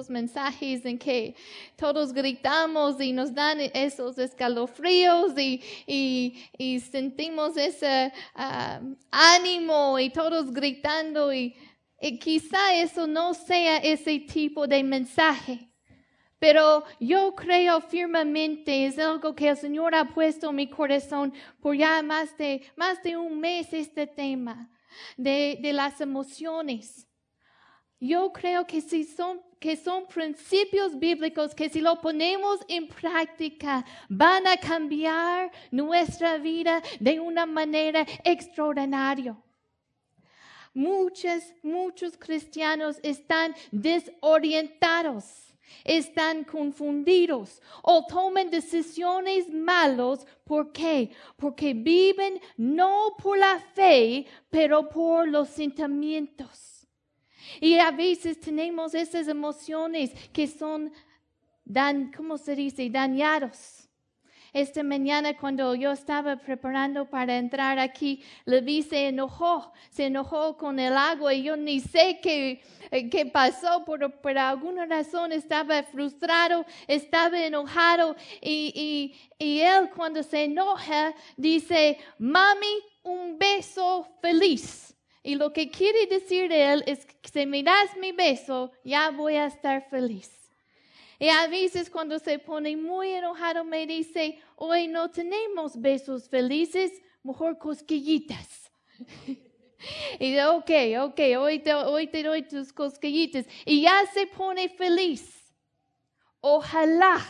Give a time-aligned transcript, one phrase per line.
[0.00, 1.34] esos mensajes en que
[1.76, 10.52] todos gritamos y nos dan esos escalofríos y, y, sentimos ese ah, ánimo y todos
[10.52, 11.54] gritando y,
[12.00, 15.68] y quizá eso no sea ese tipo de mensaje.
[16.38, 21.76] Pero yo creo firmemente, es algo que el Señor ha puesto en mi corazón por
[21.76, 24.70] ya más de, más de un mes este tema
[25.18, 27.06] de, de las emociones.
[28.00, 33.84] Yo creo que si son que son principios bíblicos que si lo ponemos en práctica
[34.08, 39.36] van a cambiar nuestra vida de una manera extraordinaria.
[40.72, 45.50] Muchos, muchos cristianos están desorientados
[45.84, 50.26] están confundidos o toman decisiones malas.
[50.44, 51.10] ¿Por qué?
[51.36, 56.69] Porque viven no por la fe, pero por los sentimientos.
[57.60, 60.92] Y a veces tenemos esas emociones que son,
[61.64, 62.88] dan, ¿cómo se dice?
[62.90, 63.80] Dañados
[64.52, 68.22] esta mañana cuando yo estaba preparando para entrar aquí,
[68.62, 73.26] vi se enojó, se enojó con el agua y yo ni sé qué, eh, qué
[73.26, 80.44] pasó, pero por alguna razón estaba frustrado, estaba enojado y, y, y él cuando se
[80.44, 82.66] enoja dice, mami,
[83.02, 84.94] un beso feliz.
[85.22, 89.34] Y lo que quiere decir él es que si me das mi beso, ya voy
[89.36, 90.30] a estar feliz.
[91.18, 96.90] Y a veces cuando se pone muy enojado me dice, hoy no tenemos besos felices,
[97.22, 98.72] mejor cosquillitas.
[100.18, 103.44] y digo, ok, ok, hoy te, hoy te doy tus cosquillitas.
[103.66, 105.52] Y ya se pone feliz.
[106.40, 107.20] Ojalá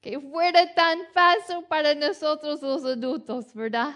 [0.00, 3.94] que fuera tan fácil para nosotros los adultos, ¿verdad?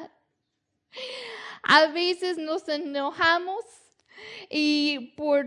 [1.63, 3.65] A veces nos enojamos
[4.49, 5.47] y por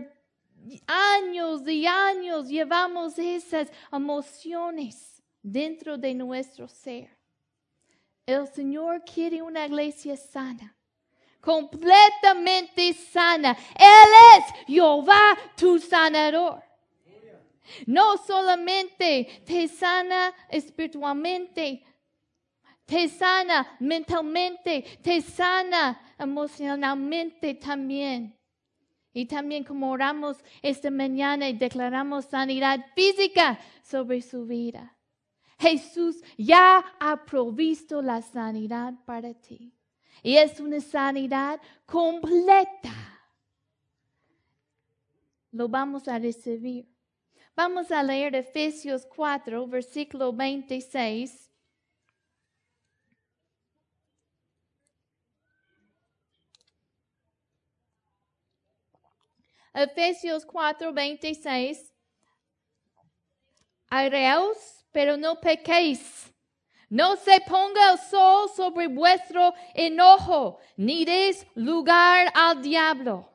[0.86, 7.10] años y años llevamos esas emociones dentro de nuestro ser.
[8.26, 10.74] El Señor quiere una iglesia sana,
[11.40, 13.56] completamente sana.
[13.74, 16.62] Él es Jehová tu sanador.
[17.86, 21.82] No solamente te sana espiritualmente,
[22.84, 28.36] te sana mentalmente, te sana emocionalmente también.
[29.12, 34.96] Y también como oramos esta mañana y declaramos sanidad física sobre su vida.
[35.58, 39.72] Jesús ya ha provisto la sanidad para ti.
[40.22, 42.92] Y es una sanidad completa.
[45.52, 46.88] Lo vamos a recibir.
[47.54, 51.52] Vamos a leer Efesios 4, versículo 26.
[59.74, 61.92] Efesios 4, 26.
[63.90, 66.32] Areos, pero no pequéis.
[66.88, 73.28] No se ponga el sol sobre vuestro enojo, ni des lugar al diablo.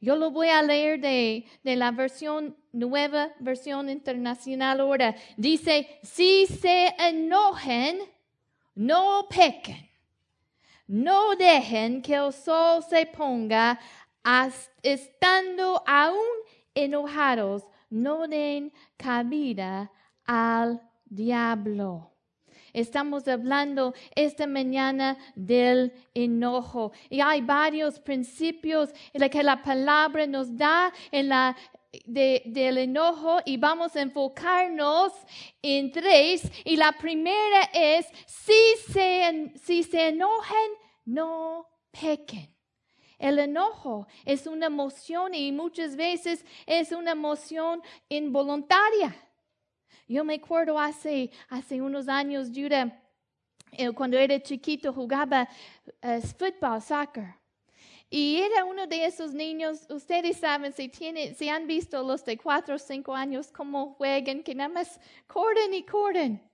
[0.00, 5.14] Yo lo voy a leer de, de, la versión nueva, versión internacional ahora.
[5.36, 8.00] Dice, si se enojen,
[8.74, 9.88] no pequen.
[10.88, 13.78] No dejen que el sol se ponga
[14.82, 16.18] estando aún
[16.74, 19.90] enojados, no den cabida
[20.24, 22.12] al diablo.
[22.72, 30.56] Estamos hablando esta mañana del enojo y hay varios principios en que la palabra nos
[30.56, 31.54] da en la
[32.06, 35.12] del enojo y vamos a enfocarnos
[35.60, 40.72] en tres y la primera es si se, si se enojen
[41.04, 42.48] no pequen.
[43.22, 49.14] El enojo es una emoción y muchas veces es una emoción involuntaria.
[50.08, 53.00] Yo me acuerdo hace, hace unos años, Judah,
[53.70, 55.48] eh, cuando era chiquito jugaba
[56.02, 57.36] uh, fútbol, soccer.
[58.10, 62.36] Y era uno de esos niños, ustedes saben, si, tiene, si han visto los de
[62.36, 64.98] cuatro o cinco años cómo juegan, que nada más
[65.28, 66.51] corren y corren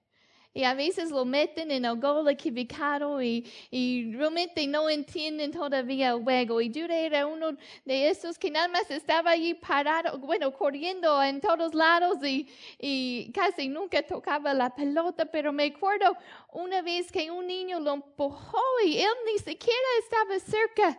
[0.54, 6.10] y a veces lo meten en el gol equivocado y, y realmente no entienden todavía
[6.10, 6.60] el juego.
[6.60, 11.40] Y yo era uno de esos que nada más estaba allí parado, bueno, corriendo en
[11.40, 12.48] todos lados y,
[12.78, 16.16] y casi nunca tocaba la pelota, pero me acuerdo
[16.52, 20.98] una vez que un niño lo empujó y él ni siquiera estaba cerca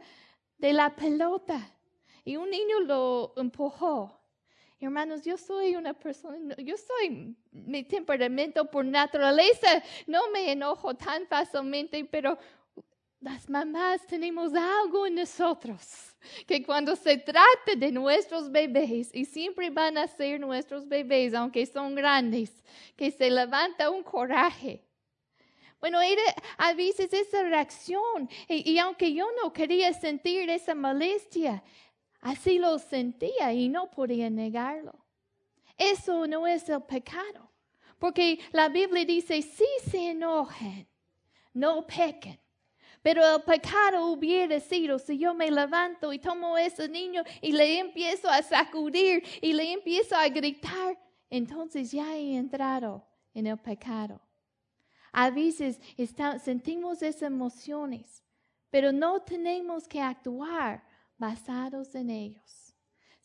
[0.57, 1.75] de la pelota.
[2.23, 4.18] Y un niño lo empujó.
[4.81, 11.27] Hermanos, yo soy una persona, yo soy mi temperamento por naturaleza, no me enojo tan
[11.27, 12.37] fácilmente, pero
[13.19, 16.15] las mamás tenemos algo en nosotros,
[16.47, 21.65] que cuando se trata de nuestros bebés, y siempre van a ser nuestros bebés, aunque
[21.65, 22.63] son grandes,
[22.95, 24.81] que se levanta un coraje.
[25.81, 26.21] Bueno, era
[26.57, 31.61] a veces esa reacción, y, y aunque yo no quería sentir esa molestia,
[32.21, 34.93] así lo sentía y no podía negarlo.
[35.77, 37.51] Eso no es el pecado,
[37.97, 40.87] porque la Biblia dice, si se enojen,
[41.53, 42.39] no pequen.
[43.01, 47.53] Pero el pecado hubiera sido si yo me levanto y tomo a ese niño y
[47.53, 50.99] le empiezo a sacudir y le empiezo a gritar,
[51.29, 54.21] entonces ya he entrado en el pecado.
[55.13, 55.79] A veces
[56.43, 58.21] sentimos esas emociones,
[58.69, 60.83] pero no tenemos que actuar
[61.19, 62.73] basados en ellos.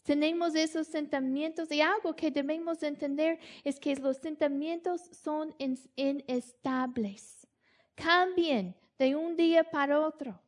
[0.02, 5.54] Tenemos esos sentimientos y algo que debemos entender es que los sentimientos son
[5.96, 7.46] inestables.
[7.94, 10.38] Cambien de un día para otro.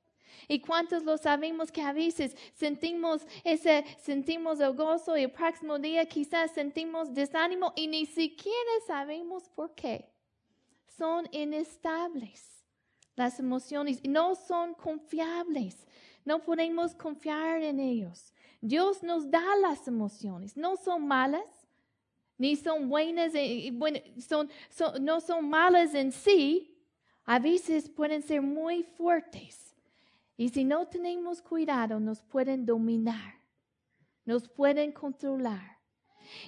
[0.47, 5.79] ¿Y cuántos lo sabemos que a veces sentimos ese, sentimos el gozo y el próximo
[5.79, 10.13] día quizás sentimos desánimo y ni siquiera sabemos por qué?
[10.87, 12.57] Son inestables
[13.17, 15.86] las emociones, no son confiables,
[16.27, 18.35] no podemos confiar en ellos.
[18.61, 21.67] Dios nos da las emociones, no son malas,
[22.37, 23.99] ni son buenas, eh, bueno,
[25.01, 26.77] no son malas en sí,
[27.25, 29.67] a veces pueden ser muy fuertes
[30.37, 33.35] y si no tenemos cuidado nos pueden dominar,
[34.25, 35.77] nos pueden controlar.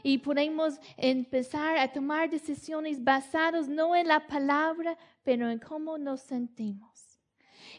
[0.03, 6.21] Y podemos empezar a tomar decisiones basadas no en la palabra, pero en cómo nos
[6.21, 7.08] sentimos.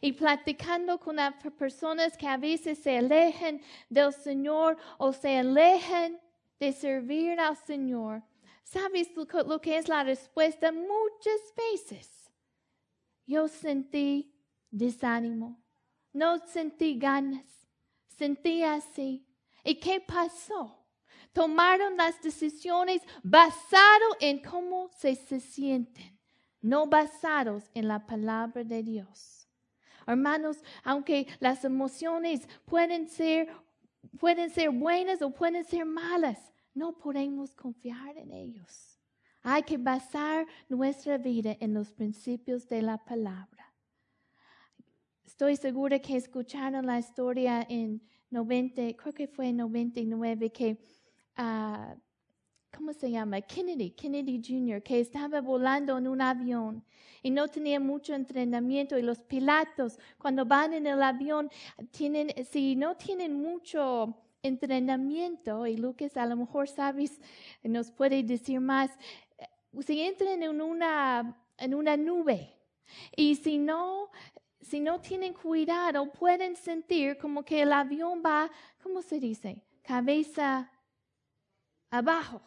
[0.01, 1.17] Y platicando con
[1.57, 6.19] personas que a veces se alejan del Señor o se alejan
[6.59, 8.23] de servir al Señor,
[8.63, 10.71] ¿sabes lo que es la respuesta?
[10.71, 12.31] Muchas veces
[13.25, 14.33] yo sentí
[14.71, 15.61] desánimo,
[16.11, 17.45] no sentí ganas,
[18.07, 19.25] sentí así.
[19.63, 20.79] ¿Y qué pasó?
[21.33, 26.19] Tomaron las decisiones basado en cómo se, se sienten,
[26.59, 29.38] no basados en la palabra de Dios.
[30.09, 33.49] Hermanos, aunque las emociones pueden ser,
[34.19, 38.99] pueden ser buenas o pueden ser malas, no podemos confiar en ellos.
[39.43, 43.73] Hay que basar nuestra vida en los principios de la palabra.
[45.23, 48.01] Estoy segura que escucharon la historia en
[48.31, 50.77] 90, creo que fue en 99, que,
[51.37, 51.95] uh,
[52.75, 53.41] ¿cómo se llama?
[53.41, 56.83] Kennedy, Kennedy Jr., que estaba volando en un avión
[57.21, 61.49] y no tenía mucho entrenamiento y los pilotos cuando van en el avión
[61.91, 67.19] tienen, si no tienen mucho entrenamiento, y Lucas a lo mejor sabes,
[67.63, 68.89] nos puede decir más,
[69.81, 72.55] si entran en una, en una nube
[73.15, 74.09] y si no,
[74.61, 78.49] si no tienen cuidado, pueden sentir como que el avión va,
[78.81, 79.63] ¿cómo se dice?
[79.81, 80.71] Cabeza
[81.89, 82.41] abajo.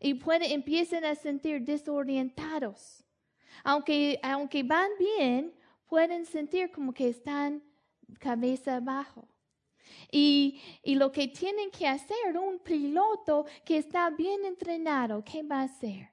[0.00, 3.04] Y pueden, empiezan a sentir desorientados.
[3.64, 5.54] Aunque, aunque van bien,
[5.86, 7.62] pueden sentir como que están
[8.20, 9.28] cabeza abajo.
[10.12, 15.60] Y, y, lo que tienen que hacer un piloto que está bien entrenado, ¿qué va
[15.60, 16.10] a hacer?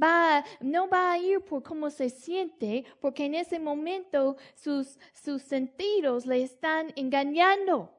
[0.00, 5.42] va, no va a ir por cómo se siente, porque en ese momento sus, sus
[5.42, 7.92] sentidos le están engañando.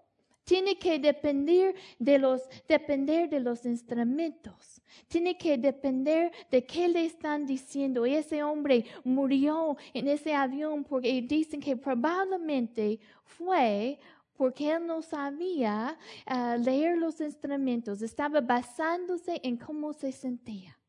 [0.48, 4.82] Tiene que depender de los, depender de los instrumentos.
[5.10, 8.06] Tiene que depender de qué le están diciendo.
[8.06, 14.00] Ese hombre murió en ese avión porque dicen que probablemente fue
[14.38, 18.02] porque él no sabía ah, leer los instrumentos.
[18.02, 20.80] Estaba basándose en cómo se sentía.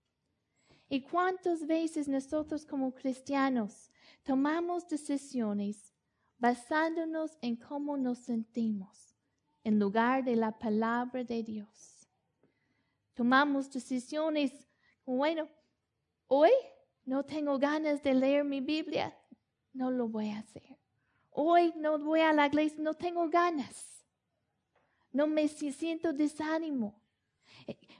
[0.88, 3.90] ¿Y cuántas veces nosotros como cristianos
[4.22, 5.92] tomamos decisiones
[6.38, 9.17] basándonos en cómo nos sentimos
[9.68, 12.08] en lugar de la palabra de Dios?
[13.14, 14.52] Tomamos decisiones,
[15.04, 15.48] bueno,
[16.26, 16.50] hoy
[17.04, 19.16] no tengo ganas de leer mi Biblia,
[19.72, 20.78] no lo voy a hacer.
[21.30, 24.04] Hoy no voy a la iglesia, no tengo ganas.
[25.12, 27.00] No me siento desánimo.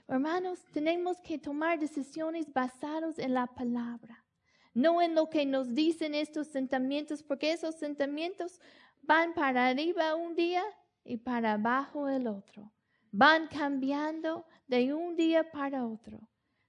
[0.07, 4.25] Hermanos, tenemos que tomar decisiones basadas en la palabra,
[4.73, 8.59] no en lo que nos dicen estos sentimientos, porque esos sentimientos
[9.03, 10.63] van para arriba un día
[11.03, 12.71] y para abajo el otro.
[13.11, 16.19] Van cambiando de un día para otro.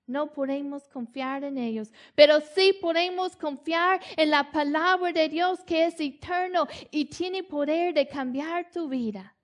[0.07, 5.87] No podemos confiar en ellos, pero sí podemos confiar en la palabra de Dios que
[5.87, 9.37] es eterno y tiene poder de cambiar tu vida.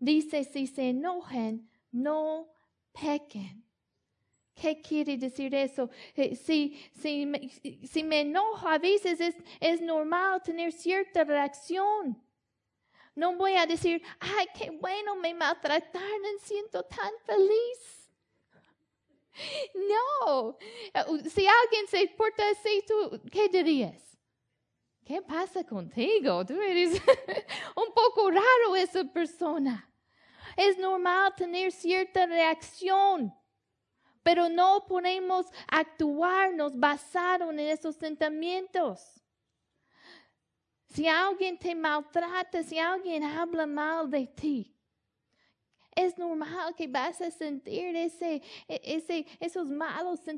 [0.00, 2.48] Dice, si se enojen, no
[2.92, 3.62] pequen.
[4.54, 5.88] ¿Qué quiere decir eso?
[6.16, 7.30] Eh, si, si,
[7.84, 12.20] si me enojo, a veces es, es normal tener cierta reacción.
[13.14, 18.00] No voy a decir, ay, qué bueno, me maltrataron, siento tan feliz.
[19.74, 20.56] No,
[21.28, 24.18] si alguien se porta así, ¿tú qué dirías?
[25.04, 26.44] ¿Qué pasa contigo?
[26.44, 26.92] Tú eres
[27.76, 29.90] un poco raro esa persona.
[30.56, 33.34] Es normal tener cierta reacción,
[34.22, 39.20] pero no podemos actuarnos basado en esos sentimientos.
[40.90, 44.74] Si alguien te maltrata, si alguien habla mal de ti,
[45.94, 50.20] es normal que vas a sentir ese, ese, esos malos